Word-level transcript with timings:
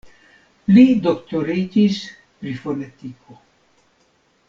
Li 0.77 0.85
doktoriĝis 1.07 2.01
pri 2.41 2.57
fonetiko. 2.65 3.39